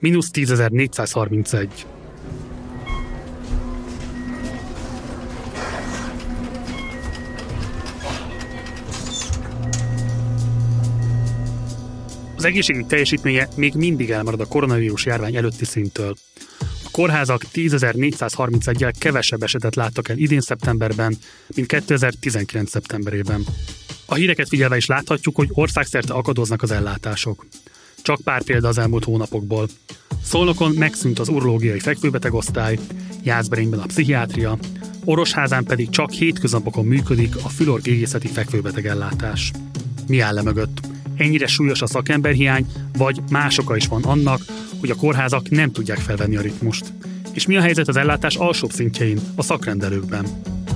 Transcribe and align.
mínusz 0.00 0.30
10.431. 0.32 1.68
Az 12.36 12.44
egészségügy 12.44 12.86
teljesítménye 12.86 13.48
még 13.56 13.74
mindig 13.74 14.10
elmarad 14.10 14.40
a 14.40 14.46
koronavírus 14.46 15.04
járvány 15.04 15.36
előtti 15.36 15.64
szinttől. 15.64 16.14
A 16.60 16.88
kórházak 16.90 17.42
10.431-jel 17.52 18.92
kevesebb 18.98 19.42
esetet 19.42 19.76
láttak 19.76 20.08
el 20.08 20.16
idén 20.16 20.40
szeptemberben, 20.40 21.16
mint 21.54 21.66
2019. 21.66 22.70
szeptemberében. 22.70 23.44
A 24.06 24.14
híreket 24.14 24.48
figyelve 24.48 24.76
is 24.76 24.86
láthatjuk, 24.86 25.36
hogy 25.36 25.48
országszerte 25.52 26.12
akadoznak 26.12 26.62
az 26.62 26.70
ellátások. 26.70 27.46
Csak 28.08 28.20
pár 28.20 28.42
példa 28.42 28.68
az 28.68 28.78
elmúlt 28.78 29.04
hónapokból. 29.04 29.68
Szolnokon 30.22 30.72
megszűnt 30.72 31.18
az 31.18 31.28
urológiai 31.28 31.78
fekvőbetegosztály, 31.78 32.78
Jászberényben 33.22 33.78
a 33.78 33.86
pszichiátria, 33.86 34.58
Orosházán 35.04 35.64
pedig 35.64 35.90
csak 35.90 36.10
hétköznapokon 36.10 36.84
működik 36.84 37.36
a 37.36 37.48
fülorgégészeti 37.48 38.26
fekvőbetegellátás. 38.26 39.52
Mi 40.06 40.20
áll 40.20 40.34
le 40.34 40.42
mögött? 40.42 40.80
Ennyire 41.16 41.46
súlyos 41.46 41.82
a 41.82 41.86
szakemberhiány, 41.86 42.66
vagy 42.98 43.20
más 43.30 43.58
oka 43.58 43.76
is 43.76 43.86
van 43.86 44.04
annak, 44.04 44.40
hogy 44.80 44.90
a 44.90 44.94
kórházak 44.94 45.50
nem 45.50 45.72
tudják 45.72 45.98
felvenni 45.98 46.36
a 46.36 46.40
ritmust. 46.40 46.92
És 47.32 47.46
mi 47.46 47.56
a 47.56 47.60
helyzet 47.60 47.88
az 47.88 47.96
ellátás 47.96 48.36
alsóbb 48.36 48.70
szintjein, 48.70 49.20
a 49.34 49.42
szakrendelőkben? 49.42 50.26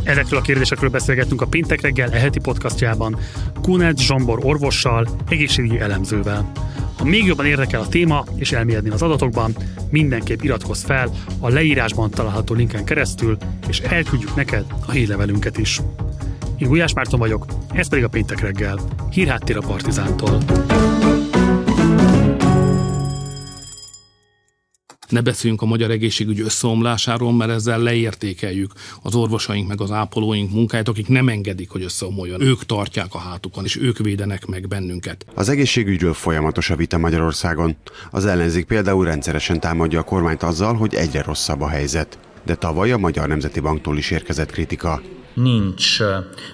Ezekről 0.04 0.38
a 0.38 0.42
kérdésekről 0.42 0.90
beszélgettünk 0.90 1.40
a 1.40 1.46
Péntek 1.46 1.80
reggel 1.80 2.12
eheti 2.12 2.38
podcastjában 2.38 3.18
Kunert 3.62 3.98
Zsombor 3.98 4.44
orvossal, 4.44 5.08
egészségügyi 5.28 5.78
elemzővel. 5.78 6.52
Ha 7.02 7.08
még 7.08 7.24
jobban 7.24 7.46
érdekel 7.46 7.80
a 7.80 7.88
téma, 7.88 8.24
és 8.34 8.52
elmélyedni 8.52 8.90
az 8.90 9.02
adatokban, 9.02 9.56
mindenképp 9.90 10.42
iratkozz 10.42 10.84
fel 10.84 11.10
a 11.40 11.48
leírásban 11.48 12.10
található 12.10 12.54
linken 12.54 12.84
keresztül, 12.84 13.36
és 13.68 13.80
elküldjük 13.80 14.34
neked 14.34 14.64
a 14.86 14.90
hírlevelünket 14.90 15.58
is. 15.58 15.80
Én 16.58 16.68
Gulyás 16.68 16.92
Márton 16.92 17.18
vagyok, 17.18 17.46
ez 17.72 17.88
pedig 17.88 18.04
a 18.04 18.08
Péntek 18.08 18.40
reggel. 18.40 18.78
Hírháttér 19.10 19.56
a 19.56 19.60
Partizántól. 19.60 20.38
Ne 25.12 25.20
beszéljünk 25.20 25.62
a 25.62 25.66
magyar 25.66 25.90
egészségügy 25.90 26.40
összeomlásáról, 26.40 27.32
mert 27.32 27.50
ezzel 27.50 27.78
leértékeljük 27.78 28.72
az 29.02 29.14
orvosaink 29.14 29.68
meg 29.68 29.80
az 29.80 29.90
ápolóink 29.90 30.50
munkáját, 30.50 30.88
akik 30.88 31.08
nem 31.08 31.28
engedik, 31.28 31.70
hogy 31.70 31.82
összeomoljon. 31.82 32.40
Ők 32.40 32.66
tartják 32.66 33.14
a 33.14 33.18
hátukon, 33.18 33.64
és 33.64 33.76
ők 33.76 33.98
védenek 33.98 34.46
meg 34.46 34.68
bennünket. 34.68 35.26
Az 35.34 35.48
egészségügyről 35.48 36.14
folyamatos 36.14 36.70
a 36.70 36.76
vita 36.76 36.98
Magyarországon. 36.98 37.76
Az 38.10 38.26
ellenzék 38.26 38.64
például 38.64 39.04
rendszeresen 39.04 39.60
támadja 39.60 39.98
a 39.98 40.02
kormányt 40.02 40.42
azzal, 40.42 40.74
hogy 40.74 40.94
egyre 40.94 41.22
rosszabb 41.22 41.60
a 41.60 41.68
helyzet. 41.68 42.18
De 42.46 42.54
tavaly 42.54 42.92
a 42.92 42.98
Magyar 42.98 43.28
Nemzeti 43.28 43.60
Banktól 43.60 43.98
is 43.98 44.10
érkezett 44.10 44.50
kritika. 44.50 45.02
Nincs 45.34 45.98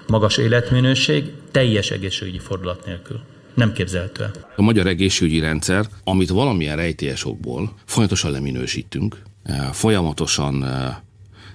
magas 0.07 0.37
életminőség 0.37 1.31
teljes 1.51 1.89
egészségügyi 1.91 2.39
fordulat 2.39 2.85
nélkül 2.85 3.19
nem 3.59 3.71
képzelhető 3.71 4.23
el. 4.23 4.31
A 4.55 4.61
magyar 4.61 4.87
egészségügyi 4.87 5.39
rendszer, 5.39 5.85
amit 6.03 6.29
valamilyen 6.29 6.75
rejtélyes 6.75 7.25
okból 7.25 7.73
folyamatosan 7.85 8.31
leminősítünk, 8.31 9.21
eh, 9.43 9.71
folyamatosan 9.71 10.65
eh, 10.65 10.95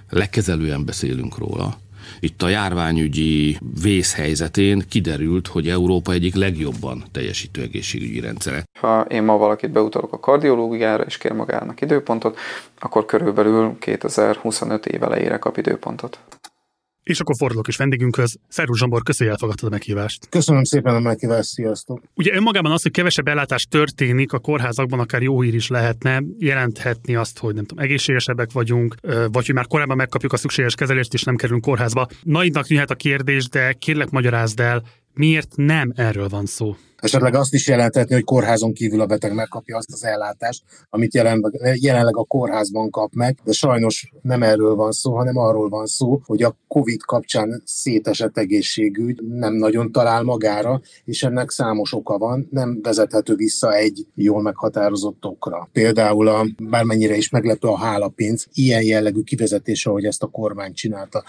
lekezelően 0.09 0.85
beszélünk 0.85 1.37
róla, 1.37 1.77
itt 2.19 2.41
a 2.41 2.49
járványügyi 2.49 3.57
vészhelyzetén 3.81 4.83
kiderült, 4.89 5.47
hogy 5.47 5.69
Európa 5.69 6.11
egyik 6.11 6.35
legjobban 6.35 7.03
teljesítő 7.11 7.61
egészségügyi 7.61 8.19
rendszere. 8.19 8.63
Ha 8.79 9.01
én 9.01 9.23
ma 9.23 9.37
valakit 9.37 9.71
beutalok 9.71 10.13
a 10.13 10.19
kardiológiára 10.19 11.03
és 11.03 11.17
kér 11.17 11.31
magának 11.31 11.81
időpontot, 11.81 12.37
akkor 12.79 13.05
körülbelül 13.05 13.75
2025 13.79 14.85
év 14.85 15.03
elejére 15.03 15.37
kap 15.37 15.57
időpontot. 15.57 16.19
És 17.05 17.19
akkor 17.19 17.35
fordulok 17.37 17.67
is 17.67 17.75
vendégünkhöz. 17.75 18.37
Szerus 18.47 18.77
Zsambor, 18.77 19.03
köszönjük, 19.03 19.35
elfogadtad 19.35 19.67
a 19.67 19.71
meghívást. 19.71 20.29
Köszönöm 20.29 20.63
szépen 20.63 20.95
a 20.95 20.99
meghívást, 20.99 21.49
sziasztok! 21.49 22.01
Ugye 22.13 22.33
önmagában 22.33 22.71
az, 22.71 22.81
hogy 22.81 22.91
kevesebb 22.91 23.27
ellátás 23.27 23.65
történik 23.65 24.33
a 24.33 24.39
kórházakban, 24.39 24.99
akár 24.99 25.21
jó 25.21 25.41
hír 25.41 25.53
is 25.53 25.67
lehetne, 25.67 26.23
jelenthetni 26.37 27.15
azt, 27.15 27.39
hogy 27.39 27.55
nem 27.55 27.65
tudom, 27.65 27.83
egészségesebbek 27.83 28.51
vagyunk, 28.51 28.95
vagy 29.31 29.45
hogy 29.45 29.55
már 29.55 29.67
korábban 29.67 29.97
megkapjuk 29.97 30.33
a 30.33 30.37
szükséges 30.37 30.75
kezelést, 30.75 31.13
és 31.13 31.23
nem 31.23 31.35
kerülünk 31.35 31.63
kórházba. 31.63 32.07
Naidnak 32.23 32.65
tűnhet 32.65 32.91
a 32.91 32.95
kérdés, 32.95 33.49
de 33.49 33.73
kérlek 33.73 34.09
magyarázd 34.09 34.59
el, 34.59 34.83
miért 35.13 35.55
nem 35.55 35.91
erről 35.95 36.27
van 36.27 36.45
szó? 36.45 36.75
Esetleg 36.99 37.35
azt 37.35 37.53
is 37.53 37.67
jelenthetni, 37.67 38.13
hogy 38.13 38.23
kórházon 38.23 38.73
kívül 38.73 39.01
a 39.01 39.05
beteg 39.05 39.33
megkapja 39.33 39.77
azt 39.77 39.91
az 39.91 40.03
ellátást, 40.03 40.63
amit 40.89 41.13
jelenleg, 41.13 42.17
a 42.17 42.23
kórházban 42.23 42.89
kap 42.89 43.13
meg, 43.13 43.37
de 43.43 43.51
sajnos 43.51 44.11
nem 44.21 44.43
erről 44.43 44.75
van 44.75 44.91
szó, 44.91 45.15
hanem 45.15 45.37
arról 45.37 45.69
van 45.69 45.85
szó, 45.85 46.21
hogy 46.25 46.43
a 46.43 46.57
COVID 46.67 47.01
kapcsán 47.01 47.61
szétesett 47.65 48.37
egészségügy 48.37 49.21
nem 49.23 49.53
nagyon 49.53 49.91
talál 49.91 50.23
magára, 50.23 50.81
és 51.05 51.23
ennek 51.23 51.49
számos 51.49 51.93
oka 51.93 52.17
van, 52.17 52.47
nem 52.51 52.79
vezethető 52.81 53.35
vissza 53.35 53.73
egy 53.73 54.07
jól 54.15 54.41
meghatározott 54.41 55.25
okra. 55.25 55.69
Például 55.71 56.27
a, 56.27 56.45
bármennyire 56.63 57.15
is 57.15 57.29
meglepő 57.29 57.67
a 57.67 57.77
hálapénz, 57.77 58.47
ilyen 58.53 58.83
jellegű 58.83 59.21
kivezetése, 59.21 59.89
hogy 59.89 60.05
ezt 60.05 60.23
a 60.23 60.27
kormány 60.27 60.73
csinálta. 60.73 61.23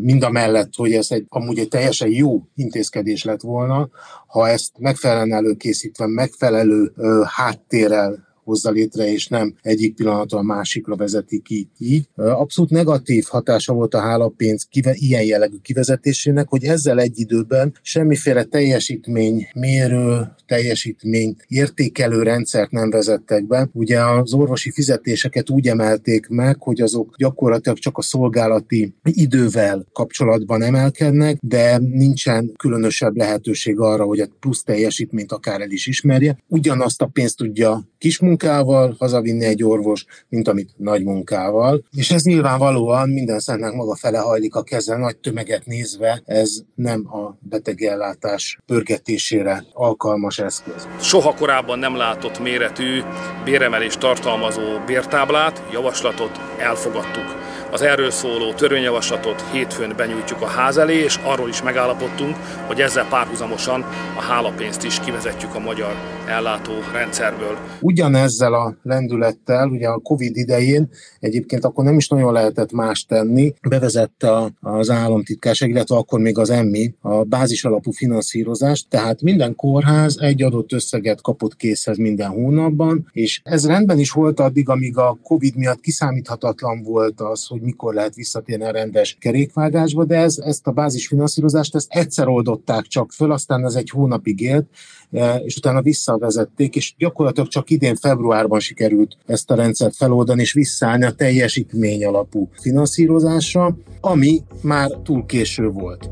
Mind 0.00 0.22
a 0.22 0.30
mellett, 0.30 0.74
hogy 0.76 0.92
ez 0.92 1.06
egy, 1.10 1.26
amúgy 1.28 1.58
egy 1.58 1.68
teljesen 1.68 2.08
jó 2.08 2.42
intézkedés 2.54 3.24
lett 3.24 3.40
volna, 3.40 3.88
ha 4.28 4.48
ezt 4.48 4.72
megfelelően 4.78 5.32
előkészítve, 5.32 6.06
megfelelő 6.06 6.92
háttérrel 7.24 8.27
hozza 8.48 8.70
létre, 8.70 9.12
és 9.12 9.26
nem 9.26 9.54
egyik 9.62 9.94
pillanatra 9.94 10.38
a 10.38 10.42
másikra 10.42 10.96
vezeti 10.96 11.40
ki. 11.40 11.68
Így 11.78 12.08
abszolút 12.14 12.70
negatív 12.70 13.24
hatása 13.28 13.72
volt 13.72 13.94
a 13.94 14.00
hálapénz 14.00 14.66
kive, 14.70 14.94
ilyen 14.94 15.22
jellegű 15.22 15.56
kivezetésének, 15.62 16.48
hogy 16.48 16.64
ezzel 16.64 17.00
egy 17.00 17.18
időben 17.18 17.74
semmiféle 17.82 18.44
teljesítmény 18.44 19.48
mérő, 19.54 20.20
teljesítmény 20.46 21.36
értékelő 21.48 22.22
rendszert 22.22 22.70
nem 22.70 22.90
vezettek 22.90 23.46
be. 23.46 23.68
Ugye 23.72 24.00
az 24.04 24.32
orvosi 24.32 24.70
fizetéseket 24.70 25.50
úgy 25.50 25.68
emelték 25.68 26.28
meg, 26.28 26.62
hogy 26.62 26.80
azok 26.80 27.14
gyakorlatilag 27.16 27.78
csak 27.78 27.98
a 27.98 28.02
szolgálati 28.02 28.94
idővel 29.02 29.86
kapcsolatban 29.92 30.62
emelkednek, 30.62 31.36
de 31.40 31.78
nincsen 31.78 32.52
különösebb 32.56 33.16
lehetőség 33.16 33.78
arra, 33.78 34.04
hogy 34.04 34.20
a 34.20 34.28
plusz 34.40 34.62
teljesítményt 34.62 35.32
akár 35.32 35.60
el 35.60 35.70
is 35.70 35.86
ismerje. 35.86 36.38
Ugyanazt 36.48 37.02
a 37.02 37.06
pénzt 37.06 37.36
tudja 37.36 37.88
kis 37.98 38.18
munkával 38.20 38.96
hazavinni 38.98 39.44
egy 39.44 39.64
orvos, 39.64 40.04
mint 40.28 40.48
amit 40.48 40.70
nagy 40.76 41.04
munkával. 41.04 41.82
És 41.96 42.10
ez 42.10 42.22
nyilvánvalóan 42.22 43.08
minden 43.08 43.38
szentnek 43.38 43.72
maga 43.72 43.94
fele 43.94 44.18
hajlik 44.18 44.54
a 44.54 44.62
keze, 44.62 44.96
nagy 44.96 45.16
tömeget 45.16 45.66
nézve, 45.66 46.22
ez 46.24 46.50
nem 46.74 47.14
a 47.14 47.38
betegellátás 47.40 48.58
pörgetésére 48.66 49.64
alkalmas 49.72 50.38
eszköz. 50.38 50.88
Soha 51.00 51.34
korábban 51.34 51.78
nem 51.78 51.96
látott 51.96 52.38
méretű 52.38 53.00
béremelés 53.44 53.96
tartalmazó 53.96 54.78
bértáblát, 54.86 55.62
javaslatot 55.72 56.40
elfogadtuk. 56.58 57.36
Az 57.72 57.82
erről 57.82 58.10
szóló 58.10 58.52
törvényjavaslatot 58.52 59.42
hétfőn 59.52 59.92
benyújtjuk 59.96 60.42
a 60.42 60.46
ház 60.46 60.76
elé, 60.76 60.96
és 60.96 61.16
arról 61.24 61.48
is 61.48 61.62
megállapodtunk, 61.62 62.36
hogy 62.66 62.80
ezzel 62.80 63.08
párhuzamosan 63.08 63.80
a 64.16 64.20
hálapénzt 64.20 64.84
is 64.84 65.00
kivezetjük 65.00 65.54
a 65.54 65.58
magyar 65.58 65.94
ellátó 66.28 66.72
rendszerből. 66.92 67.56
Ugyanezzel 67.80 68.54
a 68.54 68.76
lendülettel, 68.82 69.68
ugye 69.68 69.88
a 69.88 69.98
Covid 69.98 70.36
idején 70.36 70.88
egyébként 71.20 71.64
akkor 71.64 71.84
nem 71.84 71.96
is 71.96 72.08
nagyon 72.08 72.32
lehetett 72.32 72.72
más 72.72 73.04
tenni, 73.04 73.54
bevezette 73.68 74.52
az 74.60 74.90
államtitkárság, 74.90 75.68
illetve 75.68 75.96
akkor 75.96 76.20
még 76.20 76.38
az 76.38 76.50
emmi 76.50 76.94
a 77.00 77.22
bázis 77.24 77.64
alapú 77.64 77.90
finanszírozást, 77.90 78.88
tehát 78.88 79.22
minden 79.22 79.54
kórház 79.54 80.16
egy 80.20 80.42
adott 80.42 80.72
összeget 80.72 81.20
kapott 81.20 81.56
készhez 81.56 81.96
minden 81.96 82.28
hónapban, 82.28 83.08
és 83.12 83.40
ez 83.44 83.66
rendben 83.66 83.98
is 83.98 84.10
volt 84.10 84.40
addig, 84.40 84.68
amíg 84.68 84.96
a 84.96 85.18
Covid 85.22 85.56
miatt 85.56 85.80
kiszámíthatatlan 85.80 86.82
volt 86.82 87.20
az, 87.20 87.46
hogy 87.46 87.57
hogy 87.58 87.66
mikor 87.66 87.94
lehet 87.94 88.14
visszatérni 88.14 88.64
a 88.64 88.70
rendes 88.70 89.16
kerékvágásba, 89.20 90.04
de 90.04 90.16
ez, 90.16 90.38
ezt 90.38 90.66
a 90.66 90.70
bázisfinanszírozást 90.70 91.74
ezt 91.74 91.86
egyszer 91.90 92.28
oldották 92.28 92.86
csak 92.86 93.12
föl, 93.12 93.32
aztán 93.32 93.64
ez 93.64 93.74
egy 93.74 93.90
hónapig 93.90 94.40
élt, 94.40 94.66
e, 95.12 95.34
és 95.34 95.56
utána 95.56 95.82
visszavezették, 95.82 96.76
és 96.76 96.94
gyakorlatilag 96.98 97.48
csak 97.48 97.70
idén 97.70 97.96
februárban 97.96 98.60
sikerült 98.60 99.16
ezt 99.26 99.50
a 99.50 99.54
rendszert 99.54 99.96
feloldani, 99.96 100.40
és 100.40 100.52
visszaállni 100.52 101.04
a 101.04 101.12
teljesítmény 101.12 102.04
alapú 102.04 102.48
finanszírozásra, 102.60 103.76
ami 104.00 104.42
már 104.62 104.90
túl 104.90 105.26
késő 105.26 105.68
volt. 105.68 106.10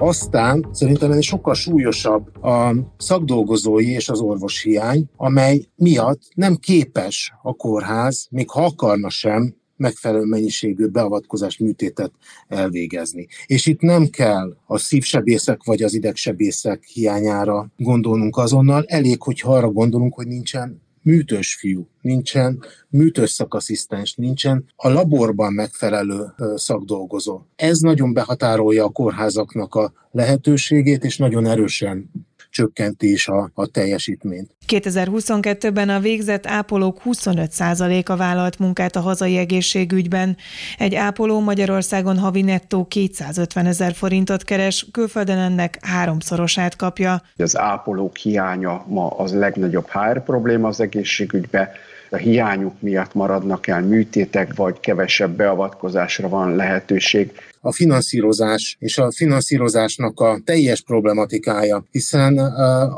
Aztán 0.00 0.68
szerintem 0.72 1.12
egy 1.12 1.22
sokkal 1.22 1.54
súlyosabb 1.54 2.44
a 2.44 2.74
szakdolgozói 2.98 3.90
és 3.90 4.08
az 4.08 4.20
orvos 4.20 4.62
hiány, 4.62 5.04
amely 5.16 5.64
miatt 5.76 6.20
nem 6.34 6.56
képes 6.56 7.32
a 7.42 7.52
kórház, 7.52 8.26
még 8.30 8.50
ha 8.50 8.64
akarna 8.64 9.08
sem, 9.08 9.54
megfelelő 9.78 10.24
mennyiségű 10.24 10.86
beavatkozás 10.86 11.58
műtétet 11.58 12.12
elvégezni. 12.48 13.26
És 13.46 13.66
itt 13.66 13.80
nem 13.80 14.06
kell 14.06 14.56
a 14.66 14.78
szívsebészek 14.78 15.64
vagy 15.64 15.82
az 15.82 15.94
idegsebészek 15.94 16.84
hiányára 16.84 17.68
gondolnunk 17.76 18.36
azonnal, 18.36 18.84
elég, 18.86 19.22
hogyha 19.22 19.54
arra 19.54 19.68
gondolunk, 19.68 20.14
hogy 20.14 20.26
nincsen 20.26 20.80
műtős 21.02 21.54
fiú, 21.54 21.88
nincsen 22.00 22.64
műtős 22.88 23.30
szakasszisztens, 23.30 24.14
nincsen 24.14 24.64
a 24.76 24.88
laborban 24.88 25.52
megfelelő 25.52 26.34
szakdolgozó. 26.54 27.40
Ez 27.56 27.78
nagyon 27.78 28.12
behatárolja 28.12 28.84
a 28.84 28.88
kórházaknak 28.90 29.74
a 29.74 29.92
lehetőségét, 30.10 31.04
és 31.04 31.16
nagyon 31.16 31.46
erősen 31.46 32.10
csökkenti 32.58 33.12
is 33.12 33.28
a, 33.28 33.50
a 33.54 33.66
teljesítményt. 33.66 34.50
2022-ben 34.66 35.88
a 35.88 36.00
végzett 36.00 36.46
ápolók 36.46 37.00
25%-a 37.04 38.16
vállalt 38.16 38.58
munkát 38.58 38.96
a 38.96 39.00
hazai 39.00 39.36
egészségügyben. 39.36 40.36
Egy 40.78 40.94
ápoló 40.94 41.40
Magyarországon 41.40 42.18
havi 42.18 42.42
nettó 42.42 42.86
250 42.86 43.66
ezer 43.66 43.94
forintot 43.94 44.44
keres, 44.44 44.86
külföldön 44.92 45.38
ennek 45.38 45.78
háromszorosát 45.80 46.76
kapja. 46.76 47.22
Az 47.36 47.58
ápolók 47.58 48.16
hiánya 48.16 48.84
ma 48.86 49.06
az 49.08 49.34
legnagyobb 49.34 49.88
HR 49.88 50.22
probléma 50.22 50.68
az 50.68 50.80
egészségügyben, 50.80 51.68
a 52.10 52.16
hiányuk 52.16 52.80
miatt 52.80 53.14
maradnak 53.14 53.66
el 53.66 53.82
műtétek, 53.82 54.54
vagy 54.54 54.80
kevesebb 54.80 55.30
beavatkozásra 55.30 56.28
van 56.28 56.56
lehetőség 56.56 57.32
a 57.60 57.72
finanszírozás 57.72 58.76
és 58.78 58.98
a 58.98 59.10
finanszírozásnak 59.10 60.20
a 60.20 60.40
teljes 60.44 60.80
problematikája, 60.80 61.84
hiszen 61.90 62.38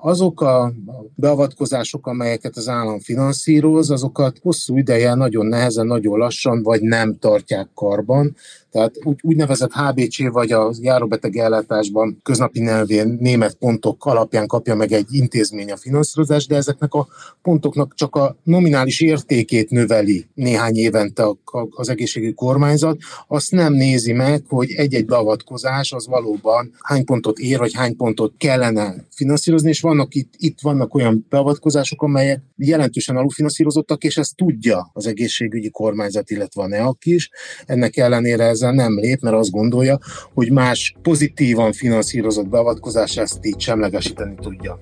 azok 0.00 0.40
a 0.40 0.72
beavatkozások, 1.14 2.06
amelyeket 2.06 2.56
az 2.56 2.68
állam 2.68 2.98
finanszíroz, 2.98 3.90
azokat 3.90 4.38
hosszú 4.42 4.76
ideje 4.76 5.14
nagyon 5.14 5.46
nehezen, 5.46 5.86
nagyon 5.86 6.18
lassan, 6.18 6.62
vagy 6.62 6.82
nem 6.82 7.18
tartják 7.18 7.68
karban, 7.74 8.36
tehát 8.70 8.94
úgy, 9.04 9.18
úgynevezett 9.22 9.72
HBC 9.72 10.32
vagy 10.32 10.52
a 10.52 10.72
járóbeteg 10.80 11.36
ellátásban 11.36 12.20
köznapi 12.22 12.60
nyelvén 12.60 13.16
német 13.20 13.54
pontok 13.54 14.06
alapján 14.06 14.46
kapja 14.46 14.74
meg 14.74 14.92
egy 14.92 15.06
intézmény 15.10 15.70
a 15.70 15.76
finanszírozást, 15.76 16.48
de 16.48 16.56
ezeknek 16.56 16.94
a 16.94 17.08
pontoknak 17.42 17.94
csak 17.94 18.16
a 18.16 18.36
nominális 18.42 19.00
értékét 19.00 19.70
növeli 19.70 20.26
néhány 20.34 20.76
évente 20.76 21.24
az 21.70 21.88
egészségügyi 21.88 22.34
kormányzat. 22.34 22.96
Azt 23.28 23.50
nem 23.50 23.72
nézi 23.72 24.12
meg, 24.12 24.42
hogy 24.56 24.70
egy-egy 24.70 25.06
beavatkozás 25.06 25.92
az 25.92 26.06
valóban 26.06 26.72
hány 26.82 27.04
pontot 27.04 27.38
ér, 27.38 27.58
vagy 27.58 27.74
hány 27.74 27.96
pontot 27.96 28.34
kellene 28.38 28.94
finanszírozni, 29.14 29.68
és 29.68 29.80
vannak 29.80 30.14
itt, 30.14 30.32
itt 30.36 30.60
vannak 30.60 30.94
olyan 30.94 31.26
beavatkozások, 31.28 32.02
amelyek 32.02 32.42
jelentősen 32.56 33.16
alulfinanszírozottak, 33.16 34.04
és 34.04 34.16
ezt 34.16 34.36
tudja 34.36 34.90
az 34.92 35.06
egészségügyi 35.06 35.70
kormányzat, 35.70 36.30
illetve 36.30 36.62
a 36.62 36.66
NEAK 36.66 37.04
is. 37.04 37.30
Ennek 37.66 37.96
ellenére 37.96 38.44
ezzel 38.44 38.72
nem 38.72 38.98
lép, 38.98 39.20
mert 39.20 39.36
azt 39.36 39.50
gondolja, 39.50 39.98
hogy 40.34 40.52
más 40.52 40.94
pozitívan 41.02 41.72
finanszírozott 41.72 42.48
beavatkozás 42.48 43.16
ezt 43.16 43.44
így 43.44 43.60
semlegesíteni 43.60 44.34
tudja. 44.40 44.78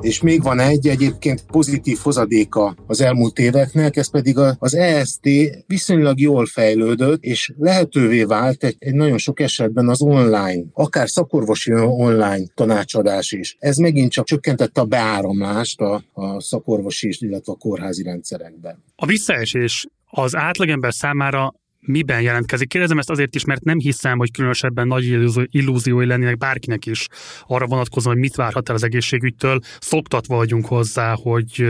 És 0.00 0.20
még 0.20 0.42
van 0.42 0.58
egy 0.58 0.86
egyébként 0.88 1.44
pozitív 1.46 1.98
hozadéka 2.02 2.76
az 2.86 3.00
elmúlt 3.00 3.38
éveknek, 3.38 3.96
ez 3.96 4.10
pedig 4.10 4.38
az 4.58 4.74
EST 4.74 5.28
viszonylag 5.66 6.20
jól 6.20 6.46
fejlődött, 6.46 7.22
és 7.22 7.52
lehetővé 7.58 8.22
vált 8.24 8.64
egy, 8.64 8.76
egy 8.78 8.94
nagyon 8.94 9.18
sok 9.18 9.40
esetben 9.40 9.88
az 9.88 10.02
online, 10.02 10.62
akár 10.72 11.08
szakorvosi 11.08 11.72
online 11.74 12.46
tanácsadás 12.54 13.32
is. 13.32 13.56
Ez 13.58 13.76
megint 13.76 14.12
csak 14.12 14.26
csökkentette 14.26 14.80
a 14.80 14.84
beáramlást 14.84 15.80
a, 15.80 16.02
a 16.12 16.40
szakorvosi, 16.40 17.16
illetve 17.18 17.52
a 17.52 17.56
kórházi 17.56 18.02
rendszerekben. 18.02 18.84
A 18.96 19.06
visszaesés 19.06 19.86
az 20.10 20.36
átlagember 20.36 20.94
számára 20.94 21.54
miben 21.80 22.20
jelentkezik. 22.20 22.68
Kérdezem 22.68 22.98
ezt 22.98 23.10
azért 23.10 23.34
is, 23.34 23.44
mert 23.44 23.64
nem 23.64 23.78
hiszem, 23.78 24.18
hogy 24.18 24.30
különösebben 24.30 24.86
nagy 24.86 25.04
illúziói 25.50 26.06
lennének 26.06 26.38
bárkinek 26.38 26.86
is 26.86 27.06
arra 27.46 27.66
vonatkozóan, 27.66 28.14
hogy 28.14 28.24
mit 28.24 28.34
várhat 28.34 28.68
el 28.68 28.74
az 28.74 28.82
egészségügytől. 28.82 29.60
Szoktatva 29.80 30.36
vagyunk 30.36 30.66
hozzá, 30.66 31.14
hogy 31.22 31.68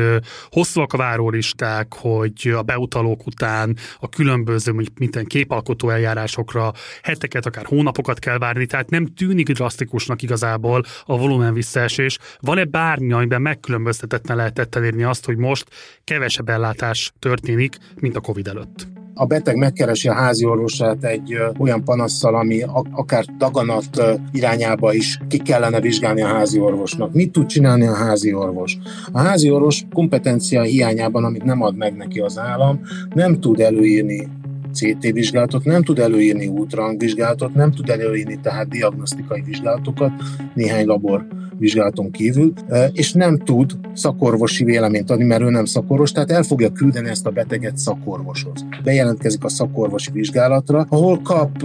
hosszúak 0.48 0.92
a 0.92 0.96
várólisták, 0.96 1.94
hogy 1.94 2.52
a 2.56 2.62
beutalók 2.62 3.26
után 3.26 3.76
a 4.00 4.08
különböző, 4.08 4.72
mondjuk 4.72 4.98
minden 4.98 5.24
képalkotó 5.24 5.88
eljárásokra 5.88 6.72
heteket, 7.02 7.46
akár 7.46 7.64
hónapokat 7.64 8.18
kell 8.18 8.38
várni, 8.38 8.66
tehát 8.66 8.90
nem 8.90 9.06
tűnik 9.06 9.50
drasztikusnak 9.50 10.22
igazából 10.22 10.84
a 11.04 11.18
volumen 11.18 11.54
visszaesés. 11.54 12.18
Van-e 12.40 12.64
bármi, 12.64 13.12
amiben 13.12 13.42
megkülönböztetetlen 13.42 14.36
lehetett 14.36 14.74
elérni 14.74 15.02
azt, 15.02 15.24
hogy 15.24 15.36
most 15.36 15.64
kevesebb 16.04 16.48
ellátás 16.48 17.12
történik, 17.18 17.76
mint 18.00 18.16
a 18.16 18.20
COVID 18.20 18.46
előtt? 18.46 18.97
A 19.18 19.24
beteg 19.26 19.56
megkeresi 19.56 20.08
a 20.08 20.12
házi 20.12 20.44
orvosát 20.44 21.04
egy 21.04 21.36
olyan 21.58 21.84
panasszal, 21.84 22.34
ami 22.34 22.62
akár 22.92 23.24
daganat 23.38 24.02
irányába 24.32 24.94
is 24.94 25.18
ki 25.28 25.38
kellene 25.38 25.80
vizsgálni 25.80 26.22
a 26.22 26.26
házi 26.26 26.58
orvosnak. 26.58 27.12
Mit 27.12 27.32
tud 27.32 27.46
csinálni 27.46 27.86
a 27.86 27.94
házi 27.94 28.32
orvos? 28.32 28.78
A 29.12 29.18
házi 29.18 29.50
orvos 29.50 29.84
kompetencia 29.92 30.62
hiányában, 30.62 31.24
amit 31.24 31.44
nem 31.44 31.62
ad 31.62 31.76
meg 31.76 31.96
neki 31.96 32.20
az 32.20 32.38
állam, 32.38 32.80
nem 33.14 33.40
tud 33.40 33.60
előírni 33.60 34.28
CT 34.72 35.12
vizsgálatot, 35.12 35.64
nem 35.64 35.82
tud 35.82 35.98
előírni 35.98 36.52
vizsgálatot, 36.98 37.54
nem 37.54 37.72
tud 37.72 37.88
előírni 37.88 38.38
tehát 38.42 38.68
diagnosztikai 38.68 39.42
vizsgálatokat, 39.46 40.12
néhány 40.54 40.86
labor 40.86 41.26
vizsgálaton 41.58 42.10
kívül, 42.10 42.52
és 42.92 43.12
nem 43.12 43.38
tud 43.38 43.72
szakorvosi 43.94 44.64
véleményt 44.64 45.10
adni, 45.10 45.24
mert 45.24 45.42
ő 45.42 45.50
nem 45.50 45.64
szakorvos, 45.64 46.12
tehát 46.12 46.30
el 46.30 46.42
fogja 46.42 46.70
küldeni 46.70 47.08
ezt 47.08 47.26
a 47.26 47.30
beteget 47.30 47.76
szakorvoshoz. 47.76 48.66
Bejelentkezik 48.84 49.44
a 49.44 49.48
szakorvosi 49.48 50.10
vizsgálatra, 50.12 50.86
ahol 50.88 51.20
kap 51.22 51.62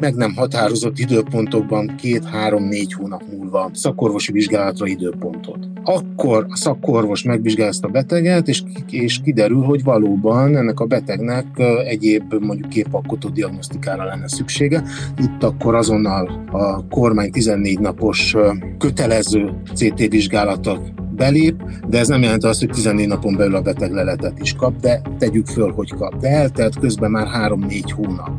meg 0.00 0.14
nem 0.14 0.34
határozott 0.34 0.98
időpontokban 0.98 1.94
két-három-négy 1.96 2.92
hónap 2.92 3.22
múlva 3.36 3.70
szakorvosi 3.72 4.32
vizsgálatra 4.32 4.86
időpontot. 4.86 5.68
Akkor 5.84 6.46
a 6.48 6.56
szakorvos 6.56 7.22
megvizsgálja 7.22 7.70
ezt 7.70 7.84
a 7.84 7.88
beteget, 7.88 8.48
és, 8.48 8.62
és 8.90 9.20
kiderül, 9.24 9.62
hogy 9.62 9.82
valóban 9.82 10.56
ennek 10.56 10.80
a 10.80 10.84
betegnek 10.84 11.46
egyéb 11.86 12.35
mondjuk 12.40 12.68
képalkotó 12.68 13.28
diagnosztikára 13.28 14.04
lenne 14.04 14.28
szüksége. 14.28 14.82
Itt 15.18 15.42
akkor 15.42 15.74
azonnal 15.74 16.44
a 16.50 16.86
kormány 16.88 17.30
14 17.30 17.78
napos 17.78 18.34
kötelező 18.78 19.60
CT 19.74 19.98
vizsgálatot 19.98 20.92
belép, 21.16 21.62
de 21.88 21.98
ez 21.98 22.08
nem 22.08 22.22
jelenti 22.22 22.46
azt, 22.46 22.60
hogy 22.60 22.70
14 22.70 23.06
napon 23.06 23.36
belül 23.36 23.54
a 23.54 23.60
beteg 23.60 23.92
leletet 23.92 24.38
is 24.40 24.52
kap, 24.52 24.76
de 24.76 25.02
tegyük 25.18 25.46
föl, 25.46 25.72
hogy 25.72 25.94
kap. 25.94 26.16
De 26.16 26.28
eltelt 26.28 26.78
közben 26.78 27.10
már 27.10 27.52
3-4 27.52 27.82
hónap. 27.94 28.30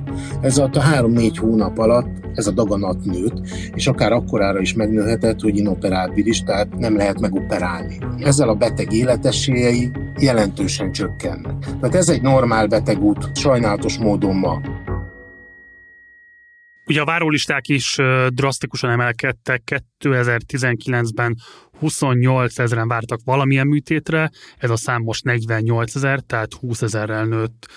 Ez 0.42 0.58
alatt 0.58 0.76
a 0.76 0.82
3-4 0.82 1.36
hónap 1.40 1.78
alatt 1.78 2.08
ez 2.34 2.48
a 2.48 2.52
daganat 2.52 3.06
nőtt, 3.06 3.42
és 3.74 3.88
akár 3.88 4.12
akkorára 4.12 4.60
is 4.60 4.74
megnőhetett, 4.74 5.40
hogy 5.40 5.58
inoperábilis, 5.58 6.44
tehát 6.44 6.78
nem 6.78 6.96
lehet 6.96 7.20
megoperálni. 7.20 7.98
Ezzel 8.20 8.50
a 8.50 8.56
beteg 8.56 8.94
életesélyei 8.94 9.92
jelentősen 10.20 10.92
csökkennek. 10.92 11.60
Tehát 11.60 11.96
ez 11.96 12.10
egy 12.10 12.22
normál 12.22 12.68
betegút, 12.68 13.38
sajnálatos 13.38 13.98
módon 13.98 14.36
ma. 14.36 14.62
Ugye 16.86 17.02
a 17.02 17.06
várólisták 17.06 17.68
is 17.68 17.98
drasztikusan 18.28 18.90
emelkedtek. 18.90 19.82
2019-ben 20.00 21.38
28 21.80 22.60
ezeren 22.60 22.88
vártak 22.88 23.20
valamilyen 23.26 23.68
műtétre, 23.68 24.32
ez 24.58 24.70
a 24.70 24.76
szám 24.76 25.02
most 25.02 25.24
48 25.24 25.96
ezer, 25.96 26.20
tehát 26.20 26.54
20 26.54 26.82
ezerrel 26.82 27.26
nőtt. 27.26 27.68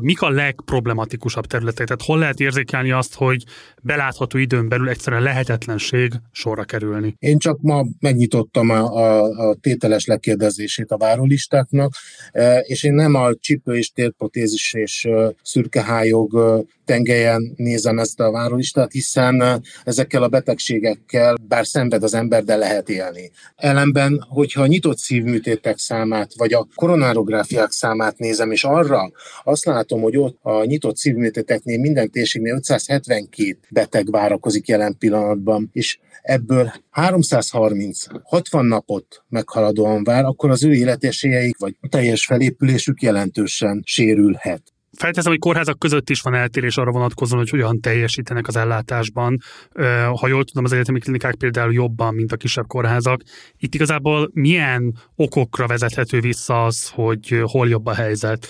Mik 0.00 0.22
a 0.22 0.30
legproblematikusabb 0.30 1.46
területek? 1.46 1.86
Tehát 1.86 2.02
hol 2.02 2.18
lehet 2.18 2.40
érzékelni 2.40 2.90
azt, 2.90 3.14
hogy 3.14 3.44
belátható 3.86 4.38
időn 4.38 4.68
belül 4.68 4.88
egyszerűen 4.88 5.22
lehetetlenség 5.22 6.12
sorra 6.32 6.64
kerülni? 6.64 7.16
Én 7.18 7.38
csak 7.38 7.60
ma 7.60 7.84
megnyitottam 8.00 8.70
a, 8.70 8.82
a, 8.82 9.22
a 9.48 9.54
tételes 9.60 10.06
lekérdezését 10.06 10.90
a 10.90 10.96
várólistáknak, 10.96 11.92
és 12.62 12.82
én 12.82 12.94
nem 12.94 13.14
a 13.14 13.34
csipő 13.34 13.76
és 13.76 13.90
térprotézis 13.90 14.74
és 14.74 15.08
szürkehájog 15.42 16.64
tengelyen 16.86 17.52
nézem 17.56 17.98
ezt 17.98 18.20
a 18.20 18.30
várólistát, 18.30 18.92
hiszen 18.92 19.62
ezekkel 19.84 20.22
a 20.22 20.28
betegségekkel, 20.28 21.36
bár 21.48 21.66
szenved 21.66 22.02
az 22.02 22.14
ember, 22.14 22.44
de 22.44 22.56
lehet 22.56 22.88
élni. 22.88 23.30
Ellenben, 23.56 24.26
hogyha 24.28 24.62
a 24.62 24.66
nyitott 24.66 24.98
szívműtétek 24.98 25.78
számát, 25.78 26.34
vagy 26.36 26.52
a 26.52 26.66
koronárográfiák 26.74 27.70
számát 27.70 28.18
nézem, 28.18 28.50
és 28.50 28.64
arra 28.64 29.10
azt 29.44 29.64
látom, 29.64 30.00
hogy 30.00 30.16
ott 30.16 30.38
a 30.42 30.64
nyitott 30.64 30.96
szívműtéteknél 30.96 31.78
minden 31.78 32.10
térségnél 32.10 32.54
572 32.54 33.58
beteg 33.76 34.10
várakozik 34.10 34.68
jelen 34.68 34.96
pillanatban, 34.98 35.68
és 35.72 35.98
ebből 36.22 36.72
330 36.90 38.04
60 38.22 38.66
napot 38.66 39.24
meghaladóan 39.28 40.04
vár, 40.04 40.24
akkor 40.24 40.50
az 40.50 40.64
ő 40.64 40.72
életesélyeik 40.72 41.58
vagy 41.58 41.76
teljes 41.88 42.26
felépülésük 42.26 43.02
jelentősen 43.02 43.82
sérülhet. 43.84 44.75
Felteszem, 44.98 45.30
hogy 45.30 45.40
kórházak 45.40 45.78
között 45.78 46.10
is 46.10 46.20
van 46.20 46.34
eltérés 46.34 46.76
arra 46.76 46.90
vonatkozóan, 46.90 47.40
hogy 47.40 47.50
hogyan 47.50 47.80
teljesítenek 47.80 48.46
az 48.48 48.56
ellátásban. 48.56 49.38
Ha 50.14 50.28
jól 50.28 50.44
tudom, 50.44 50.64
az 50.64 50.72
egyetemi 50.72 50.98
klinikák 50.98 51.34
például 51.34 51.72
jobban, 51.72 52.14
mint 52.14 52.32
a 52.32 52.36
kisebb 52.36 52.66
kórházak. 52.66 53.22
Itt 53.58 53.74
igazából 53.74 54.30
milyen 54.32 54.94
okokra 55.16 55.66
vezethető 55.66 56.20
vissza 56.20 56.64
az, 56.64 56.88
hogy 56.88 57.40
hol 57.42 57.68
jobb 57.68 57.86
a 57.86 57.94
helyzet? 57.94 58.46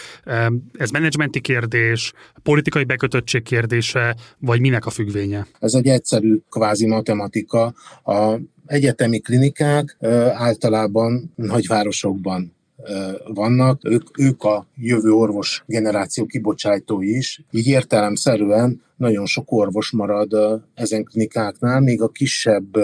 Ez 0.73 0.91
menedzsmenti 0.91 1.41
kérdés, 1.41 2.13
politikai 2.43 2.85
bekötöttség 2.85 3.43
kérdése, 3.43 4.17
vagy 4.39 4.61
minek 4.61 4.87
a 4.87 4.91
függvénye? 4.91 5.47
Ez 5.59 5.75
egy 5.75 5.87
egyszerű 5.87 6.37
kvázi 6.51 6.87
matematika. 6.87 7.75
A 8.05 8.39
egyetemi 8.67 9.19
klinikák 9.19 9.97
általában 10.33 11.33
nagyvárosokban 11.35 12.56
vannak, 13.27 13.81
ők, 13.85 14.19
ők 14.19 14.43
a 14.43 14.67
jövő 14.77 15.11
orvos 15.11 15.63
generáció 15.67 16.27
kibocsátói 16.27 17.17
is, 17.17 17.45
így 17.51 17.67
értelemszerűen 17.67 18.83
nagyon 18.97 19.27
sok 19.27 19.53
orvos 19.53 19.91
marad 19.91 20.63
ezen 20.75 21.05
klinikáknál, 21.05 21.81
még 21.81 22.03
a 22.03 22.09
kisebb 22.09 22.77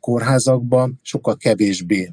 kórházakban 0.00 1.00
sokkal 1.02 1.36
kevésbé 1.36 2.12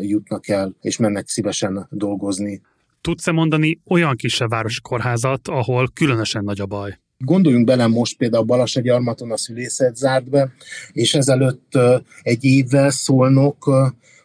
jutnak 0.00 0.48
el, 0.48 0.74
és 0.80 0.96
mennek 0.96 1.28
szívesen 1.28 1.86
dolgozni. 1.90 2.60
Tudsz-e 3.00 3.32
mondani 3.32 3.80
olyan 3.86 4.16
kisebb 4.16 4.50
városi 4.50 4.80
kórházat, 4.80 5.48
ahol 5.48 5.88
különösen 5.94 6.44
nagy 6.44 6.60
a 6.60 6.66
baj? 6.66 6.98
Gondoljunk 7.18 7.66
bele 7.66 7.86
most 7.86 8.16
például 8.16 8.44
Balasagyarmaton 8.44 9.32
a 9.32 9.36
szülészet 9.36 9.96
zárt 9.96 10.30
be, 10.30 10.52
és 10.92 11.14
ezelőtt 11.14 11.78
egy 12.22 12.44
évvel 12.44 12.90
szólnok 12.90 13.70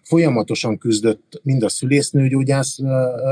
folyamatosan 0.04 0.78
küzdött 0.78 1.40
mind 1.44 1.64
a 1.64 1.70
szülésznőgyógyász 1.70 2.78